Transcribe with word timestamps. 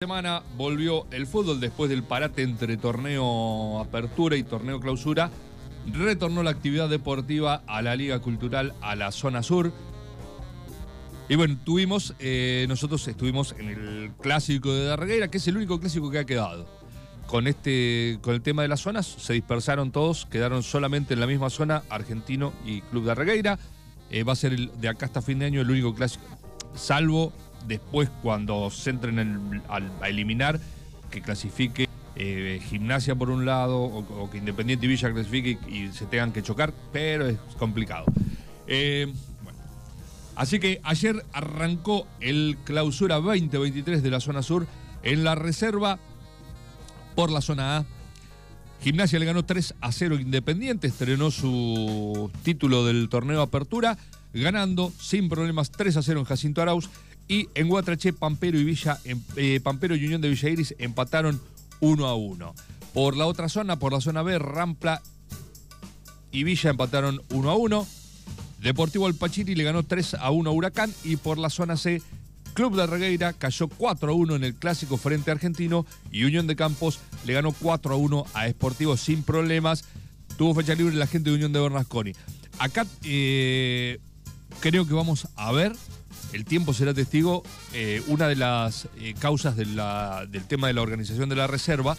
semana 0.00 0.44
volvió 0.56 1.08
el 1.10 1.26
fútbol 1.26 1.58
después 1.58 1.90
del 1.90 2.04
parate 2.04 2.42
entre 2.42 2.76
torneo 2.76 3.80
apertura 3.80 4.36
y 4.36 4.44
torneo 4.44 4.78
clausura. 4.78 5.28
Retornó 5.92 6.44
la 6.44 6.50
actividad 6.50 6.88
deportiva 6.88 7.64
a 7.66 7.82
la 7.82 7.96
Liga 7.96 8.20
Cultural, 8.20 8.74
a 8.80 8.94
la 8.94 9.10
zona 9.10 9.42
sur. 9.42 9.72
Y 11.28 11.34
bueno, 11.34 11.58
tuvimos, 11.64 12.14
eh, 12.20 12.66
nosotros 12.68 13.08
estuvimos 13.08 13.56
en 13.58 13.70
el 13.70 14.12
clásico 14.20 14.72
de 14.72 14.84
Darregueira, 14.84 15.32
que 15.32 15.38
es 15.38 15.48
el 15.48 15.56
único 15.56 15.80
clásico 15.80 16.12
que 16.12 16.20
ha 16.20 16.24
quedado. 16.24 16.68
Con, 17.26 17.48
este, 17.48 18.20
con 18.22 18.34
el 18.34 18.40
tema 18.40 18.62
de 18.62 18.68
las 18.68 18.78
zonas, 18.78 19.04
se 19.04 19.32
dispersaron 19.32 19.90
todos, 19.90 20.26
quedaron 20.26 20.62
solamente 20.62 21.14
en 21.14 21.18
la 21.18 21.26
misma 21.26 21.50
zona 21.50 21.82
Argentino 21.90 22.52
y 22.64 22.82
Club 22.82 23.02
de 23.02 23.08
Darregueira. 23.08 23.58
Eh, 24.12 24.22
va 24.22 24.34
a 24.34 24.36
ser 24.36 24.56
de 24.56 24.88
acá 24.88 25.06
hasta 25.06 25.22
fin 25.22 25.40
de 25.40 25.46
año 25.46 25.60
el 25.60 25.68
único 25.68 25.92
clásico, 25.92 26.24
salvo 26.76 27.32
después 27.66 28.08
cuando 28.22 28.70
se 28.70 28.90
entren 28.90 29.62
a 29.68 30.08
eliminar, 30.08 30.60
que 31.10 31.22
clasifique 31.22 31.88
eh, 32.16 32.60
Gimnasia 32.68 33.14
por 33.14 33.30
un 33.30 33.44
lado, 33.44 33.80
o, 33.80 34.30
que 34.30 34.38
Independiente 34.38 34.86
y 34.86 34.88
Villa 34.88 35.12
clasifique 35.12 35.58
y, 35.68 35.88
se 35.92 36.06
tengan 36.06 36.32
que 36.32 36.42
chocar, 36.42 36.72
pero 36.92 37.26
es 37.26 37.38
complicado. 37.58 38.06
Eh, 38.66 39.12
Así 40.38 40.60
que 40.60 40.80
ayer 40.84 41.24
arrancó 41.32 42.06
el 42.20 42.56
clausura 42.62 43.16
2023 43.16 44.04
de 44.04 44.10
la 44.10 44.20
zona 44.20 44.44
sur 44.44 44.68
en 45.02 45.24
la 45.24 45.34
reserva 45.34 45.98
por 47.16 47.32
la 47.32 47.40
zona 47.40 47.78
A. 47.78 47.86
Gimnasia 48.80 49.18
le 49.18 49.24
ganó 49.24 49.44
3 49.44 49.74
a 49.80 49.90
0 49.90 50.20
Independiente, 50.20 50.86
estrenó 50.86 51.32
su 51.32 52.30
título 52.44 52.86
del 52.86 53.08
torneo 53.08 53.42
Apertura, 53.42 53.98
ganando 54.32 54.92
sin 55.00 55.28
problemas 55.28 55.72
3 55.72 55.96
a 55.96 56.02
0 56.02 56.20
en 56.20 56.26
Jacinto 56.26 56.62
Arauz. 56.62 56.88
Y 57.28 57.48
en 57.54 57.68
Guatraché, 57.68 58.14
Pampero 58.14 58.58
y 58.58 58.64
Villa, 58.64 58.98
eh, 59.36 59.60
Pampero 59.62 59.94
y 59.94 60.06
Unión 60.06 60.22
de 60.22 60.30
Villa 60.30 60.48
Iris 60.48 60.74
empataron 60.78 61.40
1 61.80 62.06
a 62.06 62.14
1. 62.16 62.54
Por 62.94 63.16
la 63.16 63.26
otra 63.26 63.50
zona, 63.50 63.78
por 63.78 63.92
la 63.92 64.00
zona 64.00 64.22
B, 64.22 64.38
Rampla 64.38 65.02
y 66.32 66.42
Villa 66.44 66.70
empataron 66.70 67.20
1 67.30 67.50
a 67.50 67.56
1. 67.56 67.86
Deportivo 68.62 69.06
Alpachiri 69.06 69.54
le 69.54 69.64
ganó 69.64 69.82
3 69.82 70.14
a 70.14 70.30
1 70.30 70.50
a 70.50 70.52
Huracán. 70.52 70.92
Y 71.04 71.16
por 71.16 71.38
la 71.38 71.50
zona 71.50 71.76
C, 71.76 72.02
Club 72.54 72.76
de 72.76 72.86
Regueira 72.86 73.34
cayó 73.34 73.68
4 73.68 74.10
a 74.10 74.14
1 74.14 74.36
en 74.36 74.44
el 74.44 74.54
clásico 74.54 74.96
frente 74.96 75.30
Argentino. 75.30 75.86
Y 76.10 76.24
Unión 76.24 76.46
de 76.46 76.56
Campos 76.56 76.98
le 77.26 77.34
ganó 77.34 77.52
4 77.52 77.94
a 77.94 77.96
1 77.96 78.24
a 78.32 78.46
Esportivo 78.46 78.96
sin 78.96 79.22
problemas. 79.22 79.84
Tuvo 80.38 80.54
fecha 80.54 80.74
libre 80.74 80.94
la 80.94 81.06
gente 81.06 81.30
de 81.30 81.36
Unión 81.36 81.52
de 81.52 81.60
Bernasconi. 81.60 82.12
Acá 82.58 82.86
eh, 83.04 84.00
creo 84.60 84.86
que 84.86 84.94
vamos 84.94 85.28
a 85.36 85.52
ver 85.52 85.72
el 86.32 86.44
tiempo 86.44 86.74
será 86.74 86.92
testigo, 86.92 87.42
eh, 87.72 88.02
una 88.06 88.28
de 88.28 88.36
las 88.36 88.88
eh, 88.98 89.14
causas 89.18 89.56
del 89.56 90.44
tema 90.46 90.66
de 90.66 90.74
la 90.74 90.82
organización 90.82 91.28
de 91.28 91.36
la 91.36 91.46
reserva, 91.46 91.96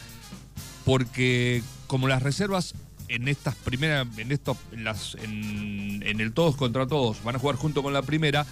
porque 0.86 1.64
como 1.88 2.08
las 2.08 2.22
reservas 2.22 2.76
en 3.08 3.28
estas 3.28 3.56
primeras, 3.56 4.08
en 4.18 4.32
esto, 4.32 4.56
en, 4.72 4.84
las, 4.84 5.16
en, 5.16 6.04
el 6.04 6.32
todos 6.32 6.56
contra 6.56 6.86
todos, 6.86 7.24
van 7.24 7.36
a 7.36 7.40
jugar 7.40 7.56
junto 7.56 7.82
con 7.82 7.92
la 7.92 8.04
primera, 8.04 8.46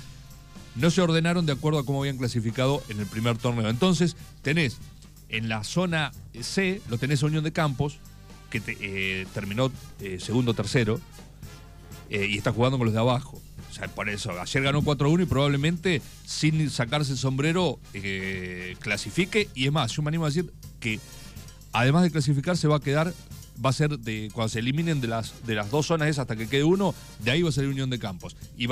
no 0.75 0.89
se 0.89 1.02
ordenaron 1.02 1.45
de 1.45 1.53
acuerdo 1.53 1.80
a 1.80 1.85
cómo 1.85 2.02
habían 2.02 2.17
clasificado 2.17 2.81
en 2.89 3.00
el 3.00 3.05
primer 3.05 3.38
torneo. 3.38 3.69
Entonces, 3.69 4.16
tenés 4.41 4.78
en 5.30 5.47
la 5.47 5.63
zona 5.63 6.11
C, 6.41 6.81
lo 6.89 6.97
tenés 6.97 7.22
a 7.22 7.28
Unión 7.28 7.44
de 7.44 7.52
Campos, 7.52 8.00
que 8.50 8.61
eh, 8.66 9.28
terminó 9.33 9.72
segundo 10.19 10.53
tercero, 10.55 11.00
y 12.09 12.38
está 12.38 12.53
jugando 12.53 12.78
con 12.78 12.85
los 12.85 12.94
de 12.94 13.02
abajo 13.02 13.41
por 13.94 14.09
eso, 14.09 14.31
ayer 14.39 14.64
ganó 14.64 14.81
4-1 14.81 15.23
y 15.23 15.25
probablemente 15.25 16.02
sin 16.25 16.70
sacarse 16.70 17.11
el 17.11 17.17
sombrero 17.17 17.80
eh, 17.94 18.75
clasifique. 18.80 19.50
Y 19.53 19.67
es 19.67 19.72
más, 19.72 19.92
yo 19.92 20.02
me 20.02 20.09
animo 20.09 20.25
a 20.25 20.30
decir 20.30 20.52
que 20.80 21.00
además 21.73 22.03
de 22.03 22.11
clasificar 22.11 22.58
se 22.58 22.67
va 22.67 22.78
a 22.78 22.80
quedar, 22.80 23.14
va 23.64 23.69
a 23.69 23.73
ser 23.73 24.00
de 24.00 24.30
cuando 24.34 24.50
se 24.50 24.59
eliminen 24.59 25.02
de 25.02 25.08
las, 25.08 25.45
de 25.45 25.56
las 25.56 25.69
dos 25.69 25.88
zonas 25.88 26.08
esas 26.08 26.23
hasta 26.23 26.36
que 26.36 26.47
quede 26.47 26.64
uno, 26.64 26.94
de 27.19 27.31
ahí 27.31 27.42
va 27.42 27.50
a 27.50 27.52
ser 27.52 27.68
Unión 27.68 27.90
de 27.90 28.00
Campos. 28.00 28.35
Y 28.57 28.68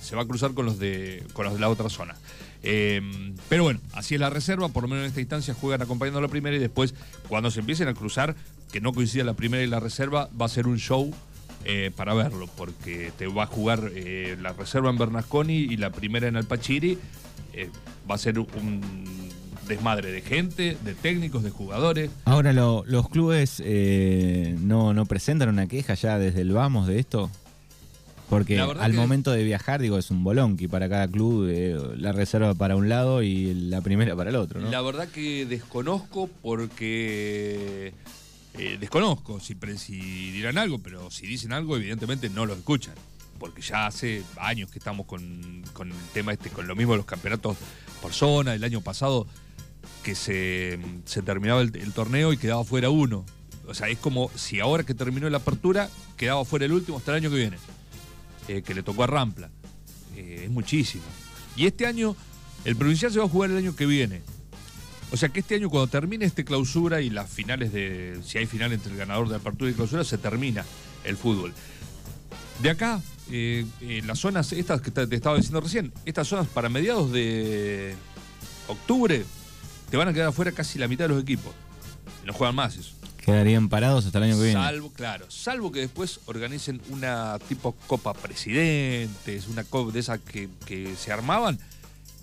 se 0.00 0.16
va 0.16 0.22
a 0.22 0.26
cruzar 0.26 0.54
con 0.54 0.66
los 0.66 0.78
de, 0.78 1.24
con 1.32 1.44
los 1.44 1.54
de 1.54 1.60
la 1.60 1.68
otra 1.68 1.88
zona. 1.88 2.16
Eh, 2.62 3.00
pero 3.48 3.62
bueno, 3.62 3.80
así 3.92 4.14
es 4.14 4.20
la 4.20 4.30
reserva, 4.30 4.68
por 4.68 4.82
lo 4.82 4.88
menos 4.88 5.04
en 5.04 5.08
esta 5.08 5.20
instancia 5.20 5.54
juegan 5.54 5.82
acompañando 5.82 6.18
a 6.18 6.22
la 6.22 6.28
primera 6.28 6.56
y 6.56 6.58
después 6.58 6.94
cuando 7.28 7.50
se 7.50 7.60
empiecen 7.60 7.88
a 7.88 7.94
cruzar, 7.94 8.34
que 8.72 8.80
no 8.80 8.92
coincida 8.92 9.24
la 9.24 9.34
primera 9.34 9.62
y 9.62 9.66
la 9.66 9.80
reserva, 9.80 10.28
va 10.40 10.46
a 10.46 10.48
ser 10.48 10.66
un 10.66 10.78
show 10.78 11.12
eh, 11.68 11.90
para 11.96 12.14
verlo, 12.14 12.48
porque 12.56 13.10
te 13.18 13.26
va 13.26 13.42
a 13.42 13.46
jugar 13.46 13.90
eh, 13.92 14.36
la 14.40 14.52
reserva 14.52 14.88
en 14.88 14.98
Bernasconi 14.98 15.52
y 15.52 15.76
la 15.76 15.90
primera 15.90 16.28
en 16.28 16.36
Alpachiri. 16.36 16.96
Eh, 17.54 17.70
va 18.08 18.14
a 18.14 18.18
ser 18.18 18.38
un 18.38 18.80
desmadre 19.66 20.12
de 20.12 20.20
gente, 20.20 20.76
de 20.84 20.94
técnicos, 20.94 21.42
de 21.42 21.50
jugadores. 21.50 22.10
Ahora, 22.24 22.52
¿los 22.52 23.08
clubes 23.08 23.60
no, 23.60 24.94
no 24.94 25.06
presentan 25.06 25.48
una 25.48 25.66
queja 25.66 25.94
ya 25.94 26.20
desde 26.20 26.42
el 26.42 26.52
vamos 26.52 26.86
de 26.86 27.00
esto? 27.00 27.32
Porque 28.30 28.60
al 28.60 28.92
momento 28.92 29.32
de 29.32 29.42
viajar, 29.42 29.80
digo, 29.80 29.98
es 29.98 30.12
un 30.12 30.22
bolonqui 30.22 30.68
para 30.68 30.88
cada 30.88 31.08
club, 31.08 31.50
la 31.96 32.12
reserva 32.12 32.54
para 32.54 32.76
un 32.76 32.88
lado 32.88 33.22
y 33.22 33.54
la 33.54 33.80
primera 33.80 34.14
para 34.14 34.30
el 34.30 34.36
otro, 34.36 34.60
¿no? 34.60 34.70
La 34.70 34.82
verdad 34.82 35.08
que 35.08 35.46
desconozco 35.46 36.30
porque 36.42 37.92
eh, 38.58 38.78
desconozco 38.80 39.38
si, 39.40 39.54
dirán 40.32 40.56
algo, 40.56 40.78
pero 40.78 41.10
si 41.10 41.26
dicen 41.26 41.52
algo, 41.52 41.76
evidentemente 41.76 42.30
no 42.30 42.46
lo 42.46 42.54
escuchan. 42.54 42.94
Porque 43.38 43.60
ya 43.60 43.86
hace 43.86 44.22
años 44.38 44.70
que 44.70 44.78
estamos 44.78 45.04
con, 45.06 45.22
el 45.22 45.92
tema 46.14 46.32
este, 46.32 46.48
con 46.48 46.66
lo 46.66 46.74
mismo 46.74 46.92
de 46.92 46.98
los 46.98 47.06
campeonatos 47.06 47.58
por 48.00 48.14
zona. 48.14 48.54
El 48.54 48.64
año 48.64 48.80
pasado 48.80 49.26
que 50.02 50.14
se, 50.14 50.78
terminaba 51.24 51.60
el, 51.60 51.92
torneo 51.92 52.32
y 52.32 52.38
quedaba 52.38 52.64
fuera 52.64 52.88
uno. 52.88 53.26
O 53.66 53.74
sea, 53.74 53.88
es 53.88 53.98
como 53.98 54.30
si 54.36 54.60
ahora 54.60 54.84
que 54.84 54.94
terminó 54.94 55.28
la 55.28 55.38
apertura, 55.38 55.90
quedaba 56.16 56.44
fuera 56.46 56.64
el 56.64 56.72
último 56.72 56.96
hasta 56.96 57.10
el 57.10 57.18
año 57.18 57.30
que 57.30 57.36
viene. 57.36 57.58
Eh, 58.48 58.62
que 58.62 58.74
le 58.74 58.82
tocó 58.82 59.02
a 59.02 59.06
Rampla. 59.06 59.50
Eh, 60.16 60.44
es 60.44 60.50
muchísimo. 60.50 61.04
Y 61.56 61.66
este 61.66 61.86
año, 61.86 62.16
el 62.64 62.76
provincial 62.76 63.12
se 63.12 63.18
va 63.18 63.26
a 63.26 63.28
jugar 63.28 63.50
el 63.50 63.58
año 63.58 63.76
que 63.76 63.84
viene. 63.84 64.22
O 65.12 65.16
sea 65.16 65.28
que 65.28 65.40
este 65.40 65.54
año 65.54 65.70
cuando 65.70 65.86
termine 65.86 66.24
este 66.24 66.44
clausura 66.44 67.00
y 67.00 67.10
las 67.10 67.30
finales 67.30 67.72
de, 67.72 68.18
si 68.24 68.38
hay 68.38 68.46
final 68.46 68.72
entre 68.72 68.92
el 68.92 68.98
ganador 68.98 69.28
de 69.28 69.36
apertura 69.36 69.70
y 69.70 69.74
clausura, 69.74 70.04
se 70.04 70.18
termina 70.18 70.64
el 71.04 71.16
fútbol. 71.16 71.54
De 72.60 72.70
acá, 72.70 73.00
eh, 73.30 73.64
en 73.80 74.06
las 74.06 74.18
zonas, 74.18 74.52
estas 74.52 74.80
que 74.80 74.90
te 74.90 75.14
estaba 75.14 75.36
diciendo 75.36 75.60
recién, 75.60 75.92
estas 76.04 76.26
zonas 76.26 76.48
para 76.48 76.68
mediados 76.68 77.12
de 77.12 77.94
octubre, 78.66 79.24
te 79.90 79.96
van 79.96 80.08
a 80.08 80.12
quedar 80.12 80.28
afuera 80.28 80.52
casi 80.52 80.78
la 80.78 80.88
mitad 80.88 81.04
de 81.04 81.14
los 81.14 81.22
equipos. 81.22 81.52
No 82.24 82.32
juegan 82.32 82.56
más 82.56 82.76
eso. 82.76 82.92
Quedarían 83.18 83.68
parados 83.68 84.06
hasta 84.06 84.18
el 84.18 84.24
año 84.24 84.36
que 84.36 84.44
viene. 84.44 84.60
Salvo, 84.60 84.92
claro, 84.92 85.26
salvo 85.28 85.72
que 85.72 85.80
después 85.80 86.20
organicen 86.26 86.80
una 86.90 87.38
tipo 87.48 87.72
Copa 87.86 88.14
Presidentes, 88.14 89.48
una 89.48 89.64
Copa 89.64 89.92
de 89.92 90.00
esas 90.00 90.20
que, 90.20 90.48
que 90.64 90.94
se 90.96 91.12
armaban, 91.12 91.58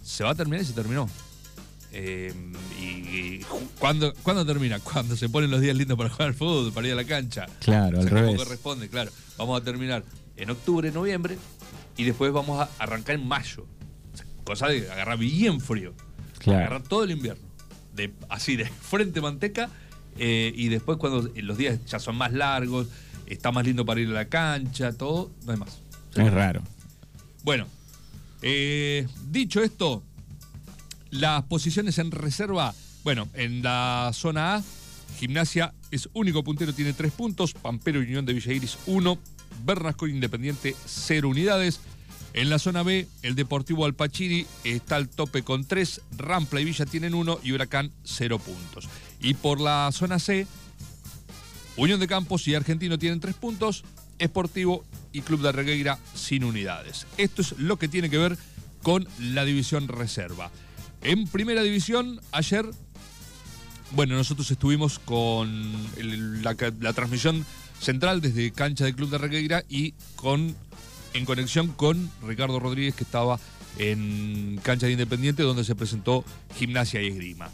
se 0.04 0.24
va 0.24 0.32
a 0.32 0.36
terminar 0.36 0.62
y 0.62 0.66
se 0.66 0.74
terminó. 0.74 1.10
Eh, 1.96 2.34
y, 2.80 3.40
¿cuándo, 3.80 4.14
termina? 4.46 4.80
Cuando 4.84 5.16
se 5.16 5.30
ponen 5.30 5.52
los 5.52 5.62
días 5.62 5.78
lindos 5.78 5.98
para 5.98 6.09
jugar 6.09 6.30
al 6.30 6.34
fútbol, 6.34 6.74
para 6.74 6.88
ir 6.88 6.94
a 6.94 6.96
la 6.98 7.06
cancha. 7.06 7.46
Claro, 7.59 8.00
al 8.00 8.09
revés. 8.09 8.36
corresponde, 8.38 8.90
claro. 8.90 9.12
Vamos 9.38 9.62
a 9.62 9.64
terminar 9.64 10.03
en 10.36 10.50
octubre, 10.50 10.92
noviembre, 10.92 11.38
y 11.96 12.03
después 12.03 12.34
vamos 12.34 12.59
a 12.59 12.70
arrancar 12.80 13.16
en 13.16 13.28
mayo. 13.28 13.68
cosa 14.44 14.68
de 14.68 14.92
agarrar 14.92 15.20
bien 15.20 15.62
frío. 15.62 15.94
Agarrar 16.46 16.82
todo 16.84 17.03
el 17.03 17.12
invierno. 17.12 17.44
De, 17.96 18.12
así 18.28 18.56
de 18.56 18.66
frente 18.82 19.22
manteca. 19.22 19.70
Eh, 20.18 20.52
y 20.56 20.70
después 20.70 20.98
cuando 20.98 21.30
los 21.36 21.58
días 21.58 21.84
ya 21.86 22.00
son 22.00 22.16
más 22.16 22.34
largos, 22.34 22.88
está 23.26 23.52
más 23.52 23.66
lindo 23.66 23.86
para 23.86 24.02
ir 24.02 24.09
a 24.09 24.14
la 24.14 24.26
cancha, 24.26 24.94
todo, 24.94 25.32
no 25.46 25.53
hay 25.53 25.58
más. 25.58 25.80
Es 26.16 26.32
raro. 26.32 26.62
Bueno, 27.44 27.68
eh, 28.42 29.08
dicho 29.30 29.64
esto, 29.64 30.03
las 31.13 31.44
posiciones 31.44 32.00
en 32.00 32.12
reserva, 32.12 32.74
bueno, 33.03 33.29
en 33.34 33.62
la 33.62 34.11
zona 34.14 34.55
A, 34.55 34.64
Gimnasia 35.20 35.73
es 35.91 36.09
único 36.14 36.43
puntero, 36.43 36.73
tiene 36.73 36.93
tres 36.93 37.11
puntos, 37.11 37.53
Pampero 37.53 38.02
y 38.02 38.05
Unión 38.05 38.26
de 38.26 38.34
Villa 38.34 38.52
Iris 38.52 38.78
uno, 38.88 39.20
Bernasco 39.64 40.08
Independiente 40.08 40.76
cero 40.85 41.29
unidades. 41.29 41.79
En 42.34 42.49
la 42.49 42.58
zona 42.58 42.82
B, 42.82 43.08
el 43.22 43.35
Deportivo 43.35 43.85
Alpachiri 43.85 44.47
está 44.64 44.96
al 44.96 45.08
tope 45.08 45.43
con 45.43 45.66
tres, 45.66 46.02
Rampla 46.17 46.61
y 46.61 46.66
Villa 46.66 46.88
tienen 46.88 47.14
uno 47.14 47.40
y 47.43 47.52
Huracán 47.52 47.91
cero 48.03 48.40
puntos. 48.40 48.90
Y 49.22 49.35
por 49.35 49.61
la 49.61 49.91
zona 49.93 50.17
C, 50.17 50.47
Unión 51.78 51.99
de 51.99 52.08
Campos 52.08 52.47
y 52.47 52.55
Argentino 52.55 52.97
tienen 52.97 53.20
tres 53.20 53.35
puntos, 53.35 53.84
Esportivo 54.17 54.84
y 55.11 55.22
Club 55.22 55.41
de 55.41 55.52
Regueira 55.52 55.99
sin 56.16 56.43
unidades. 56.43 57.05
Esto 57.20 57.43
es 57.43 57.52
lo 57.59 57.78
que 57.78 57.88
tiene 57.88 58.09
que 58.09 58.17
ver 58.17 58.35
con 58.82 59.08
la 59.20 59.46
división 59.46 59.88
reserva. 59.88 60.49
En 61.03 61.28
primera 61.28 61.61
división, 61.64 62.22
ayer, 62.32 62.66
bueno, 63.91 64.16
nosotros 64.16 64.50
estuvimos 64.50 65.00
con 65.00 65.73
la, 66.41 66.94
transmisión 66.94 67.46
central 67.79 68.22
desde 68.22 68.52
cancha 68.52 68.85
del 68.85 68.96
Club 68.96 69.09
de 69.09 69.17
Regueira 69.17 69.66
y 69.67 69.94
con 70.16 70.55
en 71.14 71.26
conexión 71.26 71.67
con 71.67 72.09
Ricardo 72.26 72.59
Rodríguez 72.59 72.96
que 72.96 73.03
estaba 73.03 73.38
en 73.78 74.59
cancha 74.64 74.85
de 74.85 74.94
Independiente 74.94 75.44
donde 75.44 75.66
se 75.66 75.76
presentó 75.76 76.23
Gimnasia 76.55 77.02
y 77.02 77.08
Esgrima. 77.08 77.50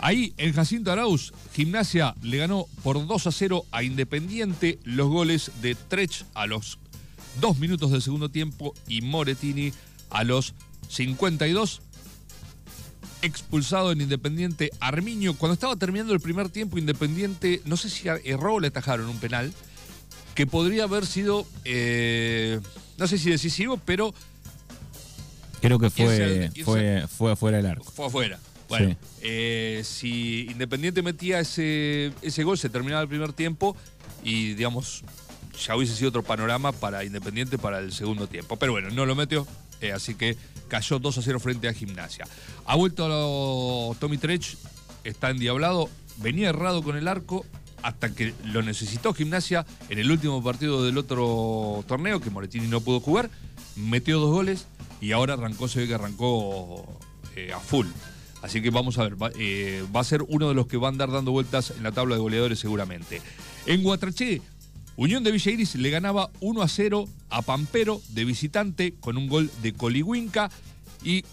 Ahí 0.00 0.34
en 0.36 0.52
Jacinto 0.52 0.90
Arauz, 0.90 1.32
Gimnasia 1.54 2.16
le 2.20 2.38
ganó 2.38 2.66
por 2.82 3.06
2 3.06 3.26
a 3.28 3.32
0 3.32 3.64
a 3.70 3.84
Independiente 3.84 4.80
los 4.82 5.08
goles 5.08 5.52
de 5.62 5.76
Trech 5.76 6.24
a 6.34 6.46
los 6.46 6.80
2 7.40 7.58
minutos 7.58 7.92
del 7.92 8.02
segundo 8.02 8.28
tiempo 8.28 8.74
y 8.88 9.02
Moretini 9.02 9.72
a 10.10 10.24
los 10.24 10.54
52. 10.88 11.82
Expulsado 13.22 13.92
en 13.92 14.00
Independiente 14.00 14.70
Armiño. 14.80 15.34
Cuando 15.34 15.54
estaba 15.54 15.76
terminando 15.76 16.12
el 16.14 16.20
primer 16.20 16.48
tiempo, 16.48 16.78
Independiente, 16.78 17.60
no 17.64 17.76
sé 17.76 17.90
si 17.90 18.08
erró 18.24 18.54
o 18.54 18.60
le 18.60 18.68
atajaron 18.68 19.08
un 19.08 19.18
penal, 19.18 19.52
que 20.34 20.46
podría 20.46 20.84
haber 20.84 21.04
sido, 21.04 21.46
eh, 21.64 22.60
no 22.96 23.06
sé 23.06 23.18
si 23.18 23.30
decisivo, 23.30 23.80
pero... 23.84 24.14
Creo 25.60 25.80
que 25.80 25.90
fue, 25.90 26.52
fue, 26.64 27.06
fue 27.08 27.32
afuera 27.32 27.56
del 27.56 27.66
arco. 27.66 27.90
Fue 27.90 28.06
afuera. 28.06 28.38
Bueno, 28.68 28.96
eh, 29.22 29.82
si 29.84 30.46
Independiente 30.50 31.02
metía 31.02 31.40
ese, 31.40 32.12
ese 32.22 32.44
gol, 32.44 32.58
se 32.58 32.68
terminaba 32.68 33.02
el 33.02 33.08
primer 33.08 33.32
tiempo 33.32 33.74
y, 34.22 34.54
digamos, 34.54 35.02
ya 35.66 35.74
hubiese 35.74 35.96
sido 35.96 36.10
otro 36.10 36.22
panorama 36.22 36.72
para 36.72 37.02
Independiente 37.02 37.58
para 37.58 37.78
el 37.78 37.92
segundo 37.92 38.28
tiempo. 38.28 38.56
Pero 38.56 38.72
bueno, 38.72 38.90
no 38.90 39.06
lo 39.06 39.14
metió, 39.14 39.46
eh, 39.80 39.92
así 39.92 40.14
que 40.14 40.36
cayó 40.68 40.98
2 40.98 41.18
a 41.18 41.22
0 41.22 41.40
frente 41.40 41.68
a 41.68 41.74
Gimnasia. 41.74 42.26
Ha 42.66 42.76
vuelto 42.76 43.96
Tommy 43.98 44.18
Trech, 44.18 44.56
está 45.04 45.30
endiablado, 45.30 45.88
venía 46.18 46.50
errado 46.50 46.82
con 46.82 46.96
el 46.96 47.08
arco 47.08 47.44
hasta 47.82 48.14
que 48.14 48.34
lo 48.44 48.62
necesitó 48.62 49.14
Gimnasia 49.14 49.64
en 49.88 49.98
el 49.98 50.10
último 50.10 50.42
partido 50.42 50.84
del 50.84 50.98
otro 50.98 51.84
torneo, 51.86 52.20
que 52.20 52.30
Moretini 52.30 52.66
no 52.66 52.80
pudo 52.80 53.00
jugar, 53.00 53.30
metió 53.76 54.18
dos 54.18 54.30
goles 54.30 54.66
y 55.00 55.12
ahora 55.12 55.34
arrancó, 55.34 55.68
se 55.68 55.80
ve 55.80 55.88
que 55.88 55.94
arrancó 55.94 56.84
eh, 57.36 57.52
a 57.52 57.60
full. 57.60 57.86
Así 58.42 58.62
que 58.62 58.70
vamos 58.70 58.98
a 58.98 59.02
ver, 59.04 59.16
eh, 59.38 59.84
va, 59.94 60.00
a 60.00 60.04
ser 60.04 60.22
uno 60.28 60.48
de 60.48 60.54
los 60.54 60.66
que 60.66 60.76
van 60.76 60.86
a 60.86 60.94
andar 60.94 61.10
dando 61.10 61.32
vueltas 61.32 61.72
en 61.76 61.82
la 61.82 61.92
tabla 61.92 62.14
de 62.14 62.20
goleadores 62.20 62.58
seguramente. 62.58 63.20
En 63.66 63.82
Guatraché, 63.82 64.40
Unión 64.98 65.22
de 65.22 65.30
Villa 65.30 65.52
Iris 65.52 65.76
le 65.76 65.90
ganaba 65.90 66.28
1 66.40 66.60
a 66.60 66.68
0 66.68 67.08
a 67.30 67.42
Pampero 67.42 68.02
de 68.10 68.24
visitante 68.24 68.94
con 69.00 69.16
un 69.16 69.28
gol 69.28 69.50
de 69.62 69.72
Coligüinca. 69.72 70.50
Y 71.04 71.24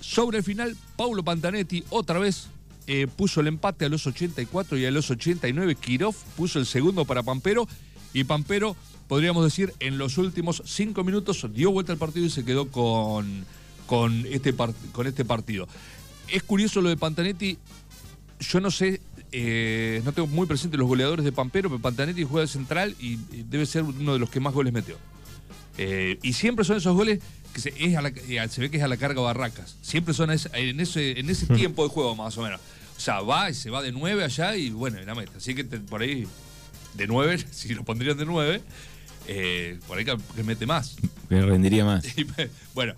sobre 0.00 0.38
el 0.38 0.44
final, 0.44 0.76
Paulo 0.96 1.22
Pantanetti 1.22 1.84
otra 1.90 2.18
vez 2.18 2.48
eh, 2.88 3.06
puso 3.06 3.40
el 3.40 3.46
empate 3.46 3.84
a 3.84 3.88
los 3.88 4.06
84 4.06 4.76
y 4.76 4.86
a 4.86 4.90
los 4.90 5.08
89. 5.08 5.76
Kirov 5.76 6.16
puso 6.36 6.58
el 6.58 6.66
segundo 6.66 7.04
para 7.04 7.22
Pampero. 7.22 7.68
Y 8.12 8.24
Pampero, 8.24 8.76
podríamos 9.06 9.44
decir, 9.44 9.72
en 9.78 9.96
los 9.96 10.18
últimos 10.18 10.62
cinco 10.66 11.04
minutos 11.04 11.46
dio 11.54 11.70
vuelta 11.70 11.92
al 11.92 11.98
partido 11.98 12.26
y 12.26 12.30
se 12.30 12.44
quedó 12.44 12.68
con, 12.72 13.46
con, 13.86 14.26
este, 14.26 14.52
con 14.92 15.06
este 15.06 15.24
partido 15.24 15.68
es 16.32 16.42
curioso 16.42 16.80
lo 16.80 16.88
de 16.88 16.96
Pantanetti. 16.96 17.58
Yo 18.40 18.60
no 18.60 18.70
sé, 18.70 19.00
eh, 19.32 20.02
no 20.04 20.12
tengo 20.12 20.28
muy 20.28 20.46
presente 20.46 20.76
los 20.76 20.88
goleadores 20.88 21.24
de 21.24 21.32
Pampero, 21.32 21.68
pero 21.68 21.80
Pantanetti 21.80 22.24
juega 22.24 22.46
de 22.46 22.52
central 22.52 22.96
y, 22.98 23.16
debe 23.44 23.66
ser 23.66 23.82
uno 23.82 24.12
de 24.12 24.18
los 24.18 24.30
que 24.30 24.40
más 24.40 24.52
goles 24.52 24.72
metió. 24.72 24.96
Eh, 25.78 26.18
y 26.22 26.32
siempre 26.32 26.64
son 26.64 26.76
esos 26.76 26.94
goles 26.94 27.20
que 27.54 27.60
se, 27.60 27.70
eh, 27.70 28.48
se, 28.48 28.60
ve 28.60 28.70
que 28.70 28.76
es 28.76 28.82
a 28.82 28.88
la 28.88 28.96
carga 28.96 29.20
Barracas. 29.20 29.76
Siempre 29.82 30.14
son 30.14 30.30
en 30.30 30.80
ese, 30.80 31.18
en 31.18 31.30
ese 31.30 31.46
tiempo 31.46 31.84
de 31.84 31.90
juego, 31.90 32.14
más 32.16 32.36
o 32.38 32.42
menos. 32.42 32.60
O 32.96 33.00
sea, 33.00 33.20
va 33.20 33.50
y 33.50 33.54
se 33.54 33.70
va 33.70 33.82
de 33.82 33.92
nueve 33.92 34.24
allá 34.24 34.56
y 34.56 34.70
bueno, 34.70 34.98
en 34.98 35.06
la 35.06 35.14
meta. 35.14 35.32
Así 35.36 35.54
que 35.54 35.64
por 35.64 36.02
ahí, 36.02 36.26
de 36.94 37.06
nueve, 37.06 37.38
si 37.50 37.74
lo 37.74 37.84
pondrían 37.84 38.18
de 38.18 38.26
nueve, 38.26 38.62
por 39.86 39.98
ahí 39.98 40.04
que, 40.04 40.42
mete 40.42 40.66
más. 40.66 40.96
Que 41.28 41.40
rendiría 41.40 41.84
más. 41.84 42.04
bueno, 42.74 42.94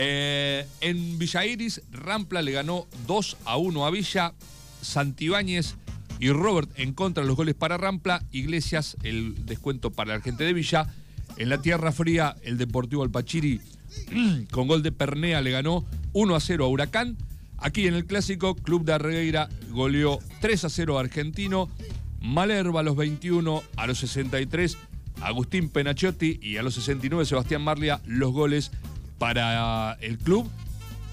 eh, 0.00 0.64
en 0.80 1.18
Villa 1.18 1.44
Iris, 1.44 1.82
Rampla 1.90 2.40
le 2.40 2.52
ganó 2.52 2.86
2 3.08 3.36
a 3.44 3.56
1 3.56 3.84
a 3.84 3.90
Villa. 3.90 4.32
Santibáñez 4.80 5.76
y 6.20 6.30
Robert 6.30 6.70
en 6.76 6.92
contra 6.92 7.24
los 7.24 7.36
goles 7.36 7.54
para 7.54 7.76
Rampla. 7.76 8.24
Iglesias, 8.32 8.96
el 9.02 9.46
descuento 9.46 9.90
para 9.90 10.16
la 10.16 10.20
gente 10.20 10.44
de 10.44 10.52
Villa. 10.52 10.86
En 11.36 11.48
la 11.48 11.62
Tierra 11.62 11.92
Fría, 11.92 12.36
el 12.42 12.58
Deportivo 12.58 13.02
Alpachiri 13.02 13.60
con 14.50 14.66
gol 14.66 14.82
de 14.82 14.92
Pernea 14.92 15.40
le 15.40 15.50
ganó 15.50 15.84
1 16.12 16.34
a 16.34 16.40
0 16.40 16.64
a 16.64 16.68
Huracán. 16.68 17.16
Aquí 17.58 17.86
en 17.86 17.94
el 17.94 18.06
clásico, 18.06 18.54
Club 18.54 18.84
de 18.84 18.94
Arregueira 18.94 19.48
goleó 19.70 20.18
3 20.40 20.64
a 20.64 20.68
0 20.68 20.98
a 20.98 21.00
Argentino. 21.00 21.68
Malerva 22.20 22.80
a 22.80 22.82
los 22.82 22.96
21, 22.96 23.62
a 23.76 23.86
los 23.86 23.98
63, 23.98 24.76
Agustín 25.20 25.68
Penachotti 25.68 26.38
y 26.42 26.56
a 26.56 26.62
los 26.62 26.74
69 26.74 27.24
Sebastián 27.24 27.62
Marlia 27.62 28.00
los 28.06 28.32
goles 28.32 28.72
para 29.18 29.94
el 30.00 30.18
club. 30.18 30.48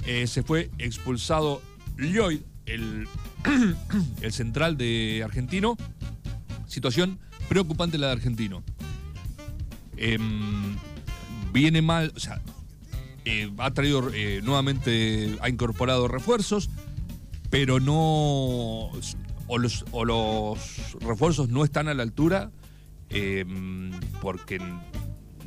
Eh, 0.06 0.28
se 0.28 0.44
fue 0.44 0.70
expulsado 0.78 1.62
Lloyd, 1.98 2.42
el, 2.66 3.08
el 4.22 4.34
central 4.34 4.78
de 4.78 5.22
Argentino. 5.24 5.78
Situación 6.68 7.20
preocupante 7.48 7.98
la 7.98 8.08
de 8.08 8.14
Argentino. 8.14 8.64
Em, 9.98 10.76
viene 11.54 11.82
mal, 11.82 12.12
o 12.16 12.20
sea, 12.20 12.42
eh, 13.24 13.52
ha 13.58 13.72
traído 13.72 14.12
eh, 14.14 14.42
nuevamente, 14.44 15.38
ha 15.42 15.50
incorporado 15.50 16.08
refuerzos, 16.08 16.70
pero 17.50 17.80
no. 17.80 18.92
O 19.48 19.60
los, 19.60 19.86
refuerzos 21.02 21.50
no 21.50 21.64
están 21.64 21.88
a 21.88 21.94
la 21.94 22.02
altura 22.02 22.52
em, 23.10 23.92
porque 24.22 24.60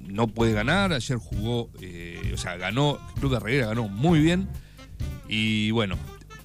no 0.06 0.28
puede 0.28 0.52
ganar. 0.52 0.92
Ayer 0.92 1.18
jugó, 1.18 1.70
eh, 1.80 2.30
o 2.32 2.36
sea, 2.36 2.56
ganó, 2.56 2.98
Club 3.18 3.32
de 3.32 3.36
Herrera 3.38 3.66
ganó 3.68 3.88
muy 3.88 4.20
bien. 4.20 4.48
Y 5.28 5.72
bueno, 5.72 5.96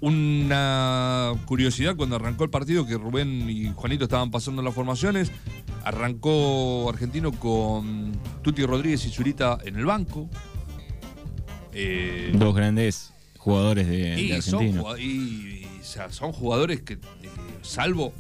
una 0.04 1.34
curiosidad 1.46 1.96
cuando 1.96 2.18
arrancó 2.18 2.44
el 2.44 2.50
partido, 2.50 2.86
que 2.86 2.98
Rubén 2.98 3.50
y 3.50 3.72
Juanito 3.74 4.04
estaban 4.04 4.32
pasando 4.32 4.62
las 4.62 4.74
formaciones, 4.74 5.32
arrancó 5.86 6.90
Argentino 6.90 7.32
con 7.32 8.12
Tuti 8.42 8.66
Rodríguez 8.66 9.06
y 9.06 9.10
Zurita 9.10 9.60
en 9.64 9.78
el 9.78 9.86
banco. 9.86 10.30
Eh, 11.72 12.34
Dos 12.36 12.54
grandes 12.54 13.14
jugadores 13.38 13.88
de, 13.88 14.20
y 14.20 14.32
Argentina. 14.34 14.82
Son, 14.82 15.00
y, 15.00 15.68
son 16.10 16.34
jugadores 16.34 16.82
que, 16.82 16.96
eh, 16.96 17.00
salvo 17.62 18.12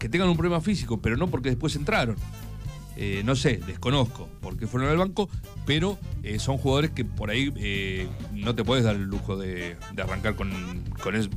que 0.00 0.08
tengan 0.08 0.28
un 0.28 0.36
problema 0.36 0.60
físico, 0.60 1.00
pero 1.00 1.16
no 1.16 1.28
porque 1.28 1.50
después 1.50 1.76
entraron. 1.76 2.16
Eh, 2.96 3.22
no 3.24 3.36
sé, 3.36 3.60
desconozco 3.66 4.28
por 4.40 4.56
qué 4.56 4.66
fueron 4.66 4.88
al 4.90 4.96
banco, 4.96 5.28
pero 5.66 5.98
eh, 6.22 6.38
son 6.38 6.56
jugadores 6.56 6.92
que 6.92 7.04
por 7.04 7.30
ahí 7.30 7.52
eh, 7.56 8.08
no 8.32 8.54
te 8.54 8.64
puedes 8.64 8.84
dar 8.84 8.96
el 8.96 9.04
lujo 9.04 9.36
de, 9.36 9.76
arrancar 10.02 10.34
con, 10.34 10.50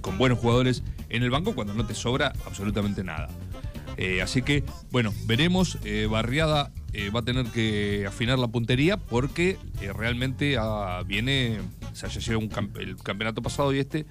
con, 0.02 0.18
buenos 0.18 0.40
jugadores 0.40 0.84
en 1.10 1.24
el 1.24 1.30
banco 1.30 1.56
cuando 1.56 1.74
no 1.74 1.86
te 1.86 1.94
sobra 1.94 2.32
absolutamente 2.46 3.04
nada. 3.04 3.30
así 4.24 4.42
que, 4.42 4.64
bueno, 4.92 5.14
veremos. 5.26 5.78
Barriada 6.10 6.72
va 7.14 7.20
a 7.20 7.24
tener 7.24 7.46
que 7.48 8.06
afinar 8.08 8.40
la 8.40 8.48
puntería 8.48 8.96
porque 8.96 9.58
realmente 9.98 10.58
ah, 10.58 11.04
viene, 11.06 11.60
o 11.92 11.96
sea, 11.96 12.08
ya 12.08 12.34
el 12.34 12.96
campeonato 13.04 13.42
pasado 13.42 13.74
y 13.74 13.80
este, 13.80 14.06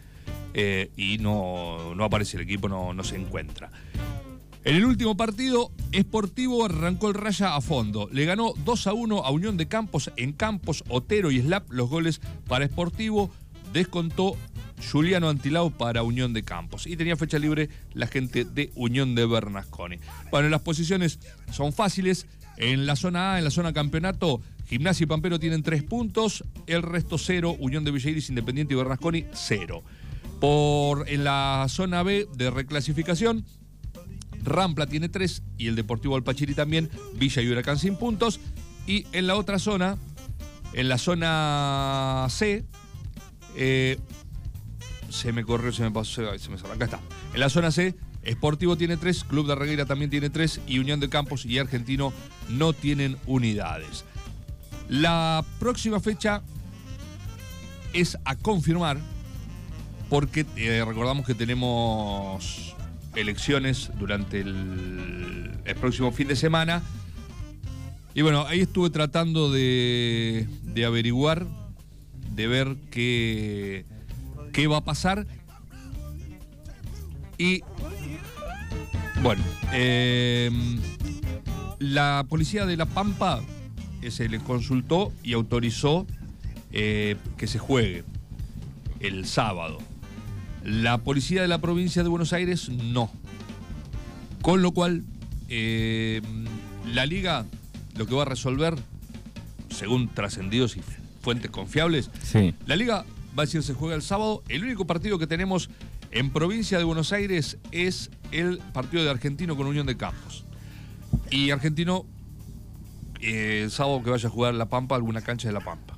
y 0.96 1.16
no, 1.18 1.94
no 1.94 2.04
aparece 2.04 2.36
el 2.36 2.42
equipo, 2.42 2.68
no, 2.68 2.92
no 2.92 3.02
se 3.04 3.16
encuentra. 3.16 3.70
En 4.64 4.74
el 4.76 4.84
último 4.84 5.16
partido, 5.16 5.70
Sportivo 5.96 6.64
arrancó 6.64 7.08
el 7.08 7.14
raya 7.14 7.54
a 7.54 7.60
fondo. 7.60 8.08
Le 8.12 8.24
ganó 8.24 8.52
2 8.64 8.86
a 8.88 8.92
1 8.92 9.24
a 9.24 9.30
Unión 9.30 9.56
de 9.56 9.66
Campos 9.66 10.10
en 10.16 10.32
Campos, 10.32 10.84
Otero 10.88 11.30
y 11.30 11.40
Slap 11.40 11.70
los 11.72 11.88
goles 11.88 12.20
para 12.46 12.66
Sportivo. 12.66 13.30
Descontó 13.72 14.36
Juliano 14.90 15.28
Antilao 15.28 15.70
para 15.70 16.02
Unión 16.02 16.32
de 16.32 16.42
Campos. 16.42 16.86
Y 16.86 16.96
tenía 16.96 17.16
fecha 17.16 17.38
libre 17.38 17.68
la 17.94 18.06
gente 18.06 18.44
de 18.44 18.70
Unión 18.74 19.14
de 19.14 19.26
Bernasconi. 19.26 19.98
Bueno, 20.30 20.48
las 20.48 20.60
posiciones 20.60 21.18
son 21.52 21.72
fáciles. 21.72 22.26
En 22.56 22.86
la 22.86 22.96
zona 22.96 23.34
A, 23.34 23.38
en 23.38 23.44
la 23.44 23.50
zona 23.50 23.72
campeonato, 23.72 24.40
Gimnasia 24.66 25.04
y 25.04 25.06
Pampero 25.06 25.38
tienen 25.38 25.62
3 25.62 25.84
puntos. 25.84 26.44
El 26.66 26.82
resto 26.82 27.16
0. 27.16 27.56
Unión 27.60 27.84
de 27.84 27.92
Villeiris, 27.92 28.28
Independiente 28.28 28.74
y 28.74 28.76
Bernasconi 28.76 29.26
0. 29.32 29.82
Por 30.40 31.08
en 31.08 31.24
la 31.24 31.66
zona 31.68 32.02
B 32.02 32.28
de 32.36 32.50
reclasificación, 32.50 33.44
Rampla 34.48 34.86
tiene 34.86 35.08
tres 35.08 35.42
y 35.56 35.68
el 35.68 35.76
Deportivo 35.76 36.16
Alpachiri 36.16 36.54
también, 36.54 36.90
Villa 37.14 37.42
y 37.42 37.48
Huracán 37.48 37.78
sin 37.78 37.96
puntos. 37.96 38.40
Y 38.86 39.06
en 39.12 39.26
la 39.26 39.36
otra 39.36 39.58
zona, 39.58 39.98
en 40.72 40.88
la 40.88 40.98
zona 40.98 42.26
C, 42.30 42.64
eh, 43.56 43.98
se 45.10 45.32
me 45.32 45.44
corrió, 45.44 45.72
se 45.72 45.82
me 45.82 45.90
pasó, 45.90 46.38
se 46.38 46.48
me 46.50 46.58
salió. 46.58 46.74
Acá 46.74 46.84
está. 46.86 47.00
En 47.34 47.40
la 47.40 47.48
zona 47.48 47.70
C, 47.70 47.94
Sportivo 48.26 48.76
tiene 48.76 48.96
tres, 48.96 49.24
Club 49.24 49.46
de 49.46 49.54
Reguera 49.54 49.86
también 49.86 50.10
tiene 50.10 50.30
tres 50.30 50.60
y 50.66 50.78
Unión 50.78 51.00
de 51.00 51.08
Campos 51.08 51.46
y 51.46 51.58
Argentino 51.58 52.12
no 52.48 52.72
tienen 52.72 53.16
unidades. 53.26 54.04
La 54.88 55.44
próxima 55.58 56.00
fecha 56.00 56.42
es 57.92 58.18
a 58.24 58.36
confirmar 58.36 58.98
porque 60.08 60.46
eh, 60.56 60.82
recordamos 60.86 61.26
que 61.26 61.34
tenemos 61.34 62.74
elecciones 63.20 63.90
durante 63.98 64.40
el, 64.40 65.52
próximo 65.80 66.12
fin 66.12 66.28
de 66.28 66.36
semana. 66.36 66.82
Y 68.14 68.22
bueno, 68.22 68.46
ahí 68.46 68.60
estuve 68.60 68.90
tratando 68.90 69.52
de, 69.52 70.48
de 70.62 70.84
averiguar, 70.84 71.46
de 72.34 72.46
ver 72.46 72.76
qué, 72.90 73.84
qué 74.52 74.66
va 74.66 74.78
a 74.78 74.84
pasar. 74.84 75.26
Y 77.36 77.62
bueno, 79.22 79.42
eh, 79.72 80.50
la 81.78 82.24
policía 82.28 82.66
de 82.66 82.76
La 82.76 82.86
Pampa 82.86 83.40
se 84.10 84.28
le 84.28 84.38
consultó 84.38 85.12
y 85.22 85.34
autorizó 85.34 86.06
eh, 86.72 87.16
que 87.36 87.46
se 87.46 87.58
juegue 87.58 88.04
el 89.00 89.26
sábado. 89.26 89.78
La 90.68 90.98
policía 90.98 91.40
de 91.40 91.48
la 91.48 91.62
provincia 91.62 92.02
de 92.02 92.10
Buenos 92.10 92.34
Aires 92.34 92.68
no. 92.68 93.10
Con 94.42 94.60
lo 94.60 94.72
cual, 94.72 95.02
la 95.48 97.06
liga 97.06 97.46
lo 97.96 98.06
que 98.06 98.14
va 98.14 98.22
a 98.22 98.26
resolver, 98.26 98.76
según 99.70 100.08
trascendidos 100.08 100.76
y 100.76 100.82
fuentes 101.22 101.50
confiables, 101.50 102.10
la 102.66 102.76
liga 102.76 103.06
va 103.36 103.44
a 103.44 103.46
decir 103.46 103.62
se 103.62 103.72
juega 103.72 103.94
el 103.94 104.02
sábado. 104.02 104.42
El 104.50 104.62
único 104.62 104.86
partido 104.86 105.18
que 105.18 105.26
tenemos 105.26 105.70
en 106.10 106.30
provincia 106.30 106.76
de 106.76 106.84
Buenos 106.84 107.14
Aires 107.14 107.56
es 107.72 108.10
el 108.30 108.58
partido 108.74 109.02
de 109.02 109.08
Argentino 109.08 109.56
con 109.56 109.66
Unión 109.66 109.86
de 109.86 109.96
Campos. 109.96 110.44
Y 111.30 111.48
Argentino, 111.48 112.04
eh, 113.22 113.62
el 113.64 113.70
sábado 113.70 114.02
que 114.02 114.10
vaya 114.10 114.28
a 114.28 114.30
jugar 114.30 114.52
La 114.52 114.68
Pampa, 114.68 114.96
alguna 114.96 115.22
cancha 115.22 115.48
de 115.48 115.54
La 115.54 115.60
Pampa. 115.60 115.96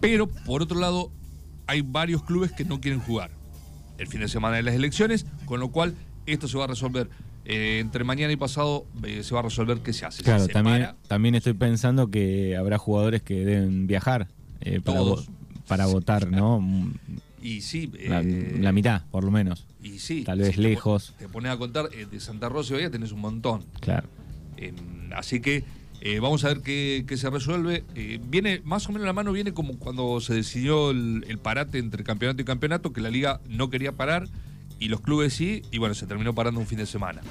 Pero, 0.00 0.26
por 0.26 0.62
otro 0.62 0.80
lado, 0.80 1.12
hay 1.66 1.82
varios 1.82 2.22
clubes 2.22 2.50
que 2.52 2.64
no 2.64 2.80
quieren 2.80 3.00
jugar 3.00 3.41
el 4.02 4.08
fin 4.08 4.20
de 4.20 4.28
semana 4.28 4.56
de 4.56 4.62
las 4.62 4.74
elecciones, 4.74 5.26
con 5.46 5.60
lo 5.60 5.68
cual 5.68 5.94
esto 6.26 6.48
se 6.48 6.58
va 6.58 6.64
a 6.64 6.68
resolver. 6.68 7.08
Eh, 7.44 7.78
entre 7.80 8.04
mañana 8.04 8.32
y 8.32 8.36
pasado 8.36 8.86
eh, 9.02 9.24
se 9.24 9.34
va 9.34 9.40
a 9.40 9.44
resolver 9.44 9.78
qué 9.78 9.92
se 9.92 10.06
hace. 10.06 10.22
Claro, 10.22 10.46
también, 10.48 10.90
también 11.08 11.34
estoy 11.34 11.54
pensando 11.54 12.10
que 12.10 12.56
habrá 12.56 12.78
jugadores 12.78 13.22
que 13.22 13.44
deben 13.44 13.86
viajar 13.86 14.28
para, 14.84 15.00
para 15.66 15.86
votar, 15.86 16.30
¿no? 16.30 16.60
Y 17.42 17.60
sí. 17.60 17.90
La, 18.06 18.20
eh, 18.20 18.72
mitad, 18.72 19.02
por 19.10 19.24
lo 19.24 19.30
menos. 19.30 19.66
Y 19.82 19.98
sí. 19.98 20.22
Tal 20.22 20.38
vez 20.38 20.56
lejos. 20.56 21.14
Te, 21.18 21.28
pones 21.28 21.50
a 21.50 21.56
contar, 21.56 21.88
eh, 21.92 22.06
de 22.10 22.20
Santa 22.20 22.48
Rosa 22.48 22.80
y 22.80 22.88
tenés 22.88 23.12
un 23.12 23.20
montón. 23.20 23.64
Claro. 23.80 24.08
Em, 24.56 24.76
así 25.14 25.40
que 25.40 25.64
eh, 26.04 26.18
vamos 26.18 26.44
a 26.44 26.48
ver 26.48 26.62
qué, 26.62 27.04
se 27.16 27.30
resuelve. 27.30 27.84
viene, 28.28 28.60
más 28.64 28.88
o 28.88 28.92
menos 28.92 29.06
la 29.06 29.12
mano 29.12 29.30
viene 29.30 29.54
como 29.54 29.78
cuando 29.78 30.20
se 30.20 30.34
decidió 30.34 30.90
el, 30.90 31.38
parate 31.40 31.78
entre 31.78 32.02
campeonato 32.02 32.42
y 32.42 32.44
campeonato, 32.44 32.92
que 32.92 33.00
la 33.00 33.08
liga 33.08 33.40
no 33.48 33.70
quería 33.70 33.92
parar 33.92 34.26
y 34.80 34.88
los 34.88 35.00
clubes 35.00 35.32
sí, 35.32 35.62
y 35.70 35.78
bueno, 35.78 35.94
se 35.94 36.06
terminó 36.08 36.34
parando 36.34 36.58
un 36.58 36.66
fin 36.66 36.78
de 36.78 36.86
semana. 36.86 37.22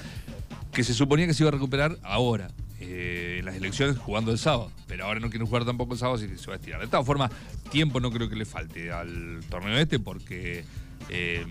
Que 0.71 0.85
se 0.85 0.93
suponía 0.93 1.27
que 1.27 1.33
se 1.33 1.43
iba 1.43 1.49
a 1.49 1.51
recuperar 1.51 1.97
ahora. 2.01 2.49
Eh, 2.83 3.37
en 3.39 3.45
las 3.45 3.55
elecciones 3.55 3.97
jugando 3.99 4.31
el 4.31 4.39
sábado. 4.39 4.71
Pero 4.87 5.05
ahora 5.05 5.19
no 5.19 5.29
quieren 5.29 5.47
jugar 5.47 5.65
tampoco 5.65 5.93
el 5.93 5.99
sábado, 5.99 6.17
así 6.17 6.27
que 6.27 6.37
se 6.37 6.47
va 6.47 6.53
a 6.53 6.55
estirar. 6.55 6.81
De 6.81 6.87
todas 6.87 7.05
formas, 7.05 7.29
tiempo 7.69 7.99
no 7.99 8.09
creo 8.09 8.27
que 8.27 8.35
le 8.35 8.45
falte 8.45 8.91
al 8.91 9.41
torneo 9.49 9.77
este 9.77 9.99
porque 9.99 10.63
eh, 11.09 11.45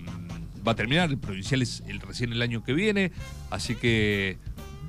va 0.67 0.73
a 0.73 0.75
terminar. 0.75 1.09
El 1.09 1.19
provincial 1.19 1.63
el, 1.87 2.01
recién 2.01 2.33
el 2.33 2.43
año 2.43 2.65
que 2.65 2.73
viene, 2.73 3.13
así 3.51 3.77
que 3.77 4.39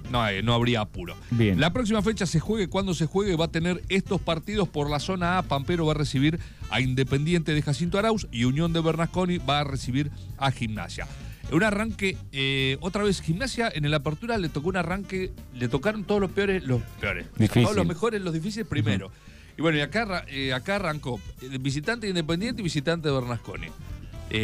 no, 0.09 0.23
no 0.43 0.53
habría 0.53 0.81
apuro. 0.81 1.15
Bien. 1.31 1.59
La 1.59 1.73
próxima 1.73 2.01
fecha 2.01 2.25
se 2.25 2.39
juegue 2.39 2.67
cuando 2.67 2.93
se 2.93 3.05
juegue, 3.05 3.35
va 3.35 3.45
a 3.45 3.51
tener 3.51 3.83
estos 3.89 4.21
partidos 4.21 4.67
por 4.67 4.89
la 4.89 4.99
zona 4.99 5.37
A. 5.37 5.43
Pampero 5.43 5.85
va 5.85 5.93
a 5.93 5.95
recibir 5.95 6.39
a 6.69 6.81
Independiente 6.81 7.53
de 7.53 7.61
Jacinto 7.61 7.99
Arauz 7.99 8.27
y 8.31 8.45
Unión 8.45 8.73
de 8.73 8.81
Bernasconi 8.81 9.37
va 9.37 9.59
a 9.59 9.63
recibir 9.63 10.11
a 10.37 10.51
Gimnasia. 10.51 11.07
Un 11.51 11.63
arranque, 11.63 12.17
eh, 12.31 12.77
otra 12.79 13.03
vez 13.03 13.21
gimnasia, 13.21 13.69
en 13.73 13.89
la 13.91 13.97
apertura 13.97 14.37
le 14.37 14.47
tocó 14.47 14.69
un 14.69 14.77
arranque, 14.77 15.31
le 15.53 15.67
tocaron 15.67 16.05
todos 16.05 16.21
los 16.21 16.31
peores, 16.31 16.63
los 16.63 16.81
peores. 16.99 17.27
Todos 17.53 17.75
los 17.75 17.85
mejores, 17.85 18.21
los 18.21 18.33
difíciles 18.33 18.65
primero. 18.67 19.11
Y 19.57 19.61
bueno, 19.61 19.77
y 19.77 19.81
acá, 19.81 20.23
eh, 20.29 20.53
acá 20.53 20.77
arrancó 20.77 21.19
eh, 21.41 21.57
visitante 21.59 22.07
Independiente 22.07 22.61
y 22.61 22.63
visitante 22.63 23.09
de 23.09 23.13
Bernasconi. 23.15 23.67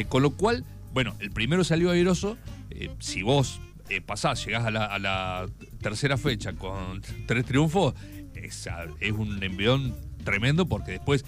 con 0.10 0.22
lo 0.22 0.32
cual, 0.32 0.66
bueno, 0.94 1.16
el 1.20 1.32
primero 1.32 1.64
salió 1.64 1.92
airoso. 1.92 2.38
si 3.00 3.24
vos 3.24 3.62
pasás, 4.06 4.46
llegás 4.46 4.66
a 4.66 4.72
la, 4.72 5.48
tercera 5.82 6.18
fecha 6.18 6.54
con 6.54 7.02
tres 7.26 7.46
triunfos, 7.46 7.94
es, 8.34 8.70
es 9.00 9.12
un 9.12 9.42
envión 9.44 9.96
tremendo 10.24 10.66
porque 10.66 10.92
después 10.92 11.24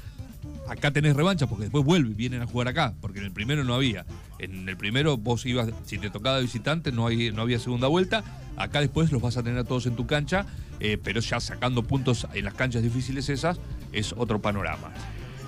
acá 0.70 0.92
tenés 0.92 1.16
revancha 1.16 1.48
porque 1.48 1.64
después 1.64 1.84
vuelven, 1.84 2.16
vienen 2.16 2.42
a 2.42 2.48
jugar 2.48 2.68
acá, 2.68 2.94
porque 3.02 3.20
en 3.20 3.26
el 3.26 3.32
primero 3.32 3.64
no 3.64 3.74
había. 3.74 4.06
En 4.38 4.70
el 4.70 4.78
primero 4.78 5.18
vos 5.18 5.46
ibas, 5.46 5.70
si 5.86 5.98
te 5.98 6.10
tocaba 6.10 6.40
visitante, 6.40 6.92
no, 6.92 7.08
hay, 7.08 7.32
no 7.32 7.42
había 7.42 7.60
segunda 7.60 7.88
vuelta. 7.88 8.24
Acá 8.56 8.80
después 8.82 9.12
los 9.12 9.22
vas 9.22 9.38
a 9.38 9.44
tener 9.44 9.60
a 9.60 9.64
todos 9.64 9.86
en 9.86 9.96
tu 9.96 10.06
cancha, 10.06 10.46
eh, 10.80 10.98
pero 11.02 11.22
ya 11.22 11.40
sacando 11.40 11.84
puntos 11.84 12.28
en 12.34 12.46
las 12.46 12.54
canchas 12.54 12.84
difíciles 12.84 13.30
esas, 13.30 13.60
es 13.92 14.14
otro 14.18 14.42
panorama. 14.42 14.92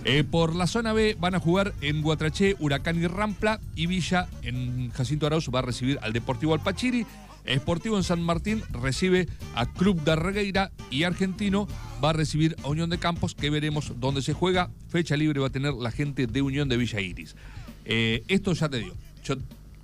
Eh, 0.03 0.23
por 0.23 0.55
la 0.55 0.65
zona 0.65 0.93
B 0.93 1.15
van 1.19 1.35
a 1.35 1.39
jugar 1.39 1.73
en 1.81 2.01
Guatraché, 2.01 2.55
Huracán 2.59 2.99
y 3.01 3.05
Rampla 3.05 3.59
y 3.75 3.85
Villa 3.85 4.27
en 4.41 4.89
Jacinto 4.89 5.27
Arauz 5.27 5.49
va 5.53 5.59
a 5.59 5.63
recibir 5.63 5.99
al 6.01 6.11
Deportivo 6.11 6.53
Alpachiri. 6.53 7.05
Esportivo 7.45 7.97
en 7.97 8.03
San 8.03 8.21
Martín 8.21 8.63
recibe 8.71 9.27
a 9.55 9.65
Club 9.65 10.03
de 10.03 10.15
Regueira 10.15 10.71
y 10.89 11.03
Argentino 11.03 11.67
va 12.03 12.11
a 12.11 12.13
recibir 12.13 12.55
a 12.63 12.67
Unión 12.67 12.89
de 12.89 12.97
Campos, 12.97 13.35
que 13.35 13.49
veremos 13.49 13.93
dónde 13.99 14.21
se 14.21 14.33
juega. 14.33 14.69
Fecha 14.89 15.15
libre 15.15 15.39
va 15.39 15.47
a 15.47 15.51
tener 15.51 15.73
la 15.73 15.91
gente 15.91 16.27
de 16.27 16.41
Unión 16.41 16.69
de 16.69 16.77
Villa 16.77 16.99
Iris. 16.99 17.35
Eh, 17.85 18.23
esto 18.27 18.53
ya 18.53 18.69
te 18.69 18.77
digo. 18.77 18.95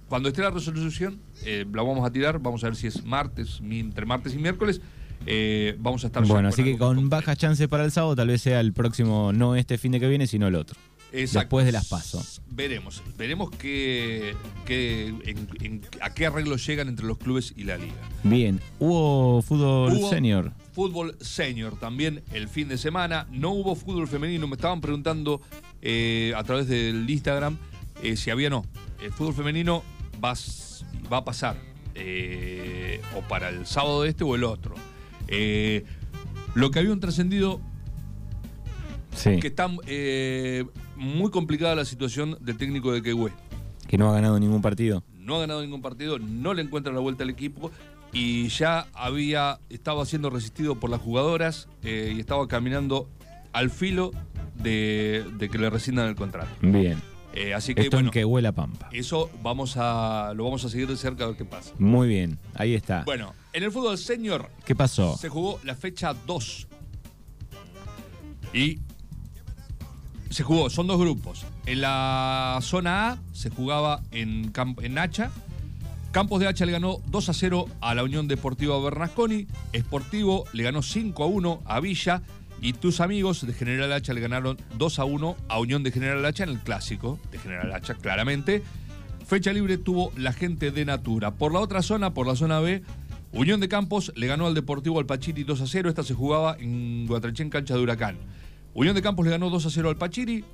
cuando 0.10 0.30
esté 0.30 0.42
la 0.42 0.52
resolución, 0.52 1.20
eh, 1.44 1.66
la 1.72 1.84
vamos 1.84 2.08
a 2.08 2.12
tirar. 2.12 2.40
Vamos 2.40 2.64
a 2.64 2.68
ver 2.68 2.76
si 2.76 2.88
es 2.88 3.04
martes, 3.04 3.60
entre 3.62 4.06
martes 4.06 4.34
y 4.34 4.38
miércoles. 4.38 4.82
Eh, 5.26 5.76
vamos 5.80 6.04
a 6.04 6.08
estar 6.08 6.26
Bueno, 6.26 6.50
así 6.50 6.64
que 6.64 6.78
con 6.78 7.10
bajas 7.10 7.38
chances 7.38 7.68
para 7.68 7.84
el 7.84 7.92
sábado, 7.92 8.16
tal 8.16 8.28
vez 8.28 8.42
sea 8.42 8.60
el 8.60 8.74
próximo, 8.74 9.34
no 9.34 9.56
este 9.56 9.78
fin 9.78 9.92
de 9.92 10.00
que 10.00 10.08
viene, 10.08 10.28
sino 10.28 10.48
el 10.48 10.56
otro. 10.56 10.78
Después 11.12 11.66
de 11.66 11.72
las 11.72 11.88
pasos. 11.88 12.42
Veremos, 12.50 13.02
veremos 13.18 13.50
qué, 13.52 14.36
a 16.02 16.14
qué 16.14 16.26
arreglos 16.26 16.66
llegan 16.68 16.90
entre 16.90 17.06
los 17.06 17.18
clubes 17.18 17.54
y 17.56 17.64
la 17.64 17.78
liga. 17.78 17.96
Bien, 18.24 18.60
hubo 18.80 19.42
fútbol 19.42 20.00
senior. 20.10 20.52
Fútbol 20.74 21.16
senior 21.22 21.80
también 21.80 22.24
el 22.34 22.50
fin 22.50 22.68
de 22.68 22.78
semana. 22.78 23.26
No 23.32 23.52
hubo 23.52 23.76
fútbol 23.76 24.08
femenino, 24.08 24.48
me 24.48 24.56
estaban 24.56 24.82
preguntando 24.82 25.42
eh, 25.82 26.34
a 26.36 26.44
través 26.44 26.68
del 26.68 27.10
Instagram 27.10 27.58
eh, 28.04 28.16
si 28.16 28.30
había 28.30 28.50
no. 28.50 28.66
El 29.02 29.12
fútbol 29.12 29.34
femenino 29.34 29.84
va, 30.24 30.34
va 31.12 31.18
a 31.18 31.26
pasar 31.26 31.58
eh, 31.96 33.02
o 33.16 33.22
para 33.22 33.50
el 33.50 33.66
sábado 33.66 34.06
este 34.06 34.24
o 34.24 34.36
el 34.36 34.44
otro. 34.44 34.76
Lo 36.56 36.72
que 36.72 36.80
había 36.80 36.92
un 36.92 37.00
trascendido 37.00 37.62
que 39.24 39.48
está 39.48 39.70
eh, 39.88 40.66
muy 40.96 41.32
complicada 41.32 41.76
la 41.76 41.86
situación 41.86 42.38
del 42.42 42.58
técnico 42.58 42.92
de 42.92 43.02
Quehue. 43.02 43.32
Que 43.88 43.98
no 43.98 44.10
ha 44.10 44.14
ganado 44.14 44.40
ningún 44.40 44.62
partido. 44.62 45.04
No 45.18 45.36
ha 45.36 45.40
ganado 45.40 45.62
ningún 45.62 45.82
partido, 45.82 46.20
no 46.20 46.54
le 46.54 46.62
encuentra 46.62 46.94
la 46.94 47.00
vuelta 47.00 47.24
al 47.24 47.30
equipo 47.30 47.72
y 48.14 48.48
ya 48.48 48.88
había 48.94 49.60
estaba 49.70 50.06
siendo 50.06 50.30
resistido 50.30 50.76
por 50.76 50.90
las 50.90 51.02
jugadoras 51.02 51.68
eh, 51.84 52.14
y 52.16 52.20
estaba 52.20 52.48
caminando 52.48 53.10
al 53.52 53.70
filo 53.70 54.12
de, 54.56 55.26
que 55.52 55.58
le 55.58 55.70
rescindan 55.70 56.08
el 56.08 56.16
contrato. 56.16 56.50
Bien. 56.62 56.98
Eh, 57.38 57.54
así 57.54 57.76
que 57.76 57.82
Esto 57.82 57.98
bueno, 57.98 58.48
en 58.48 58.56
Pampa. 58.56 58.90
Eso 58.92 59.30
vamos 59.44 59.78
a 59.78 60.34
lo 60.36 60.44
vamos 60.44 60.66
a 60.66 60.70
seguir 60.70 60.88
de 60.88 60.98
cerca 60.98 61.24
a 61.24 61.28
ver 61.28 61.38
qué 61.38 61.46
pasa. 61.46 61.72
Muy 61.78 62.08
bien, 62.08 62.40
ahí 62.56 62.74
está. 62.74 63.04
Bueno, 63.04 63.36
en 63.54 63.62
el 63.62 63.72
fútbol 63.72 63.96
senior. 64.00 64.50
¿Qué 64.66 64.76
pasó? 64.76 65.16
Se 65.18 65.30
jugó 65.30 65.60
la 65.64 65.76
fecha 65.76 66.16
2. 66.26 66.68
Y 68.54 68.80
se 70.32 70.42
jugó, 70.42 70.72
son 70.72 70.88
dos 70.88 71.00
grupos. 71.00 71.46
En 71.68 71.82
la 71.82 72.58
zona 72.64 73.12
A 73.12 73.18
se 73.34 73.52
jugaba 73.52 74.02
en, 74.10 74.52
en 74.82 74.98
Hacha. 74.98 75.30
Campos 76.12 76.40
de 76.40 76.48
Hacha 76.48 76.66
le 76.66 76.72
ganó 76.72 77.04
2 77.06 77.30
a 77.30 77.34
0 77.34 77.68
a 77.82 77.94
la 77.94 78.04
Unión 78.04 78.28
Deportiva 78.28 78.82
Bernasconi. 78.82 79.46
Esportivo 79.74 80.46
le 80.54 80.64
ganó 80.64 80.82
5 80.82 81.24
a 81.24 81.28
1 81.28 81.62
a 81.66 81.80
Villa. 81.82 82.24
Y 82.62 82.74
tus 82.74 83.02
amigos 83.02 83.46
de 83.46 83.54
General 83.54 83.92
Hacha 83.94 84.14
le 84.14 84.22
ganaron 84.22 84.58
2 84.78 85.00
a 85.00 85.06
1 85.06 85.36
a 85.48 85.60
Unión 85.60 85.84
de 85.84 85.92
General 85.92 86.26
Hacha 86.26 86.44
en 86.44 86.50
el 86.50 86.60
clásico 86.60 87.20
de 87.32 87.38
General 87.38 87.72
Hacha, 87.74 87.94
claramente. 87.94 88.64
Fecha 89.26 89.54
libre 89.54 89.78
tuvo 89.78 90.12
la 90.16 90.34
gente 90.34 90.72
de 90.72 90.86
Natura. 90.86 91.36
Por 91.36 91.54
la 91.54 91.60
otra 91.60 91.82
zona, 91.82 92.14
por 92.14 92.26
la 92.26 92.36
zona 92.36 92.60
B, 92.60 92.82
Unión 93.34 93.60
de 93.60 93.68
Campos 93.68 94.12
le 94.16 94.26
ganó 94.26 94.48
al 94.48 94.56
Deportivo 94.56 95.00
Alpachiri 95.00 95.44
2 95.44 95.62
a 95.62 95.68
0. 95.68 95.90
Esta 95.90 96.04
se 96.04 96.14
jugaba 96.14 96.56
en 96.60 97.06
Guatrachén, 97.08 97.50
cancha 97.50 97.76
de 97.76 97.82
Huracán. 97.82 98.18
Unión 98.74 98.96
de 98.96 99.02
Campos 99.02 99.26
le 99.26 99.32
ganó 99.32 99.50
2 99.50 99.66
a 99.66 99.70
0 99.70 99.90
al 99.90 99.98
Pachiri. 99.98 100.46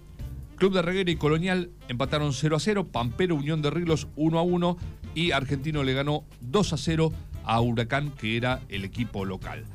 Club 0.56 0.74
de 0.74 0.82
Reguera 0.82 1.12
y 1.12 1.16
Colonial 1.16 1.72
empataron 1.88 2.34
0 2.34 2.56
a 2.56 2.60
0. 2.60 2.88
Pampero, 2.88 3.36
Unión 3.36 3.62
de 3.62 3.70
Riglos 3.70 4.08
1 4.16 4.40
a 4.40 4.42
1. 4.42 4.78
Y 5.16 5.32
Argentino 5.32 5.84
le 5.84 5.94
ganó 5.94 6.26
2 6.42 6.74
a 6.74 6.78
0 6.78 7.14
a 7.46 7.62
Huracán, 7.62 8.12
que 8.12 8.38
era 8.38 8.62
el 8.70 8.86
equipo 8.86 9.24
local. 9.24 9.66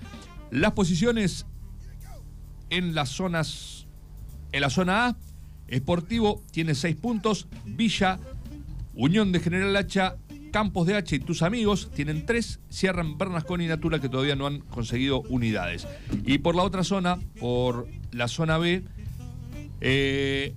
Las 0.51 0.73
posiciones 0.73 1.47
en 2.71 2.95
las 2.95 3.11
zonas. 3.11 3.87
En 4.53 4.63
la 4.63 4.71
zona 4.71 5.07
A, 5.07 5.17
Esportivo 5.69 6.43
tiene 6.51 6.75
6 6.75 6.97
puntos. 6.97 7.49
Villa, 7.65 8.19
Unión 8.95 9.33
de 9.33 9.41
General 9.41 9.77
Hacha, 9.77 10.17
Campos 10.53 10.87
de 10.87 10.97
H 10.97 11.17
y 11.17 11.21
tus 11.21 11.43
amigos 11.43 11.91
tienen 11.95 12.25
3. 12.25 12.61
Cierran 12.71 13.19
Bernasconi 13.19 13.67
y 13.67 13.69
Natura, 13.69 14.01
que 14.01 14.09
todavía 14.09 14.37
no 14.37 14.47
han 14.47 14.61
conseguido 14.61 15.21
unidades. 15.23 15.87
Y 16.25 16.39
por 16.39 16.55
la 16.55 16.63
otra 16.63 16.85
zona, 16.85 17.19
por 17.39 17.89
la 18.13 18.29
zona 18.29 18.59
B, 18.59 18.83
eh, 19.81 20.55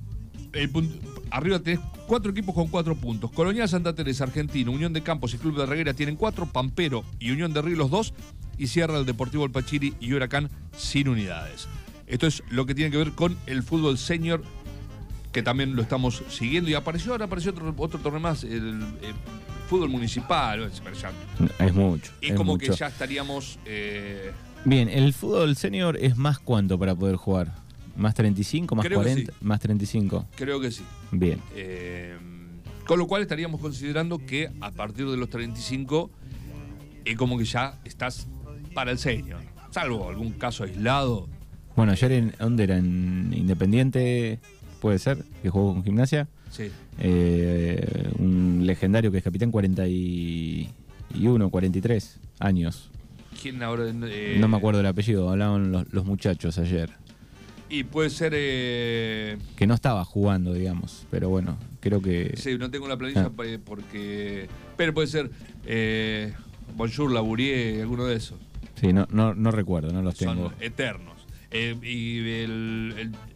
arriba 1.31 1.59
tenés 1.59 1.79
Cuatro 2.11 2.31
equipos 2.31 2.53
con 2.53 2.67
cuatro 2.67 2.93
puntos. 2.95 3.31
Colonial 3.31 3.69
Santa 3.69 3.95
Teresa, 3.95 4.25
Argentina, 4.25 4.69
Unión 4.69 4.91
de 4.91 5.01
Campos 5.01 5.33
y 5.33 5.37
Club 5.37 5.57
de 5.57 5.65
Reguera 5.65 5.93
tienen 5.93 6.17
cuatro, 6.17 6.45
Pampero 6.45 7.05
y 7.19 7.31
Unión 7.31 7.53
de 7.53 7.61
Ríos 7.61 7.89
dos, 7.89 8.13
y 8.57 8.67
cierra 8.67 8.97
el 8.97 9.05
Deportivo 9.05 9.45
El 9.45 9.51
Pachiri 9.51 9.93
y 10.01 10.11
Huracán 10.11 10.49
sin 10.75 11.07
unidades. 11.07 11.69
Esto 12.11 12.27
es 12.27 12.43
lo 12.49 12.65
que 12.65 12.75
tiene 12.75 12.91
que 12.91 12.97
ver 12.97 13.13
con 13.13 13.37
el 13.47 13.63
fútbol 13.63 13.97
senior, 13.97 14.43
que 15.31 15.41
también 15.41 15.77
lo 15.77 15.81
estamos 15.81 16.21
siguiendo. 16.29 16.69
Y 16.69 16.73
apareció 16.73 17.13
ahora, 17.13 17.25
apareció 17.25 17.51
otro, 17.51 17.73
otro 17.77 17.99
torneo 18.01 18.19
más, 18.19 18.43
el, 18.43 18.83
fútbol 19.69 19.87
municipal. 19.89 20.69
Es 21.57 21.73
mucho. 21.73 22.11
Y 22.19 22.33
como 22.33 22.57
que 22.57 22.69
ya 22.69 22.87
estaríamos... 22.87 23.57
Eh, 23.65 24.31
Bien, 24.65 24.89
¿el 24.89 25.13
fútbol 25.13 25.55
senior 25.55 25.97
es 25.97 26.17
más 26.17 26.37
cuánto 26.37 26.77
para 26.77 26.93
poder 26.93 27.15
jugar? 27.15 27.55
¿Más 27.95 28.13
35, 28.13 28.75
más 28.75 28.87
40? 28.87 29.31
Más 29.39 29.61
35. 29.61 30.27
Creo 30.35 30.59
que 30.59 30.71
sí. 30.71 30.83
Bien. 31.11 31.39
Eh, 31.55 32.17
con 32.85 32.99
lo 32.99 33.07
cual 33.07 33.21
estaríamos 33.21 33.61
considerando 33.61 34.17
que 34.17 34.51
a 34.59 34.71
partir 34.71 35.09
de 35.09 35.15
los 35.15 35.29
35 35.29 36.11
es 37.05 37.15
como 37.15 37.37
que 37.37 37.45
ya 37.45 37.79
estás 37.85 38.27
para 38.73 38.91
el 38.91 38.97
senior. 38.97 39.39
Salvo 39.71 40.09
algún 40.09 40.31
caso 40.33 40.65
aislado. 40.65 41.29
Bueno, 41.75 41.91
ayer 41.93 42.11
en, 42.11 42.33
¿dónde 42.39 42.63
era? 42.63 42.77
En 42.77 43.33
Independiente, 43.35 44.39
puede 44.79 44.99
ser, 44.99 45.23
que 45.41 45.49
jugó 45.49 45.73
con 45.73 45.83
gimnasia. 45.83 46.27
Sí. 46.49 46.69
Eh, 46.99 48.09
un 48.19 48.61
legendario 48.65 49.11
que 49.11 49.19
es 49.19 49.23
capitán 49.23 49.51
41, 49.51 51.49
43 51.49 52.19
años. 52.39 52.91
¿Quién 53.41 53.63
ahora? 53.63 53.85
Eh? 53.87 54.37
No 54.39 54.47
me 54.49 54.57
acuerdo 54.57 54.81
el 54.81 54.85
apellido, 54.85 55.29
hablaban 55.29 55.71
los, 55.71 56.05
muchachos 56.05 56.57
ayer. 56.57 56.89
Y 57.69 57.85
puede 57.85 58.09
ser. 58.09 58.33
Eh, 58.35 59.37
que 59.55 59.65
no 59.65 59.73
estaba 59.73 60.03
jugando, 60.03 60.53
digamos. 60.53 61.07
Pero 61.09 61.29
bueno, 61.29 61.57
creo 61.79 62.01
que. 62.01 62.33
Sí, 62.35 62.57
no 62.57 62.69
tengo 62.69 62.89
la 62.89 62.97
planilla 62.97 63.27
ah. 63.27 63.31
porque. 63.63 64.49
Pero 64.75 64.93
puede 64.93 65.07
ser. 65.07 65.31
Bonjour, 66.75 67.11
Labourier, 67.11 67.81
alguno 67.81 68.05
de 68.05 68.17
esos. 68.17 68.37
Sí, 68.79 68.91
no, 68.91 69.07
no, 69.11 69.33
no 69.35 69.51
recuerdo, 69.51 69.93
no 69.93 70.01
los 70.01 70.15
tengo. 70.15 70.49
Son 70.49 70.53
eternos. 70.59 71.20
Eh, 71.51 71.75
y 71.83 72.19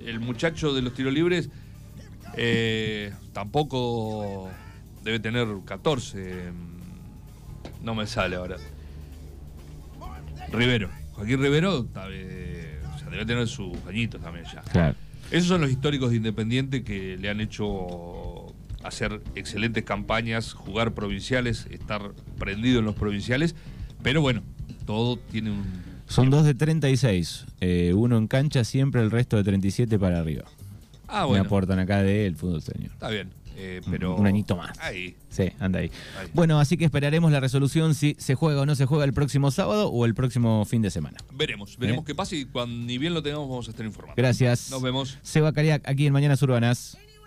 el, 0.07 0.19
muchacho 0.21 0.73
de 0.73 0.81
los 0.81 0.93
tiros 0.93 1.13
libres 1.13 1.49
eh, 2.37 3.13
tampoco 3.33 4.49
debe 5.03 5.19
tener 5.19 5.47
14. 5.65 6.51
No 7.83 7.93
me 7.93 8.07
sale 8.07 8.37
ahora. 8.37 8.57
Rivero. 10.51 10.89
Joaquín 11.13 11.41
Rivero 11.41 11.83
debe 11.83 13.25
tener 13.25 13.47
sus 13.47 13.77
añitos 13.87 14.21
también 14.21 14.45
ya. 14.45 14.61
Claro. 14.61 14.95
Esos 15.31 15.47
son 15.47 15.61
los 15.61 15.71
históricos 15.71 16.11
de 16.11 16.17
Independiente 16.17 16.83
que 16.83 17.17
le 17.17 17.29
han 17.29 17.41
hecho 17.41 18.53
hacer 18.83 19.21
excelentes 19.33 19.83
campañas, 19.83 20.53
jugar 20.53 20.93
provinciales, 20.93 21.67
estar 21.71 22.11
prendido 22.37 22.79
en 22.79 22.85
los 22.85 22.95
provinciales. 22.95 23.55
Pero 24.03 24.21
bueno, 24.21 24.43
todo 24.85 25.17
tiene 25.17 25.51
un 25.51 25.65
son 26.07 26.29
dos 26.29 26.45
de 26.45 26.53
36. 26.53 27.45
Eh, 27.61 27.93
uno 27.95 28.17
en 28.17 28.27
cancha, 28.27 28.63
siempre 28.63 29.01
el 29.01 29.11
resto 29.11 29.37
de 29.37 29.43
37 29.43 29.97
para 29.99 30.19
arriba. 30.19 30.45
Ah, 31.07 31.25
bueno. 31.25 31.43
Me 31.43 31.47
aportan 31.47 31.79
acá 31.79 32.01
de 32.01 32.25
el 32.25 32.35
fútbol 32.35 32.61
señor. 32.61 32.91
Está 32.91 33.09
bien. 33.09 33.31
Eh, 33.57 33.81
pero... 33.89 34.15
Un 34.15 34.27
añito 34.27 34.57
más. 34.57 34.77
Ahí. 34.79 35.15
Sí, 35.29 35.51
anda 35.59 35.79
ahí. 35.79 35.89
Bueno, 36.33 36.59
así 36.59 36.77
que 36.77 36.85
esperaremos 36.85 37.31
la 37.31 37.39
resolución 37.39 37.95
si 37.95 38.15
se 38.19 38.35
juega 38.35 38.61
o 38.61 38.65
no 38.65 38.75
se 38.75 38.85
juega 38.85 39.05
el 39.05 39.13
próximo 39.13 39.49
sábado 39.49 39.89
o 39.89 40.05
el 40.05 40.13
próximo 40.13 40.65
fin 40.65 40.81
de 40.81 40.91
semana. 40.91 41.17
Veremos, 41.33 41.77
veremos 41.77 42.03
¿Eh? 42.03 42.07
qué 42.07 42.15
pasa 42.15 42.35
y 42.35 42.45
cuando 42.45 42.85
ni 42.85 42.97
bien 42.97 43.13
lo 43.13 43.23
tengamos 43.23 43.47
vamos 43.47 43.67
a 43.67 43.71
estar 43.71 43.85
informados. 43.85 44.17
Gracias. 44.17 44.71
Nos 44.71 44.81
vemos. 44.81 45.17
Seba 45.21 45.53
Cariac, 45.53 45.87
aquí 45.87 46.05
en 46.05 46.13
Mañanas 46.13 46.41
Urbanas. 46.41 46.97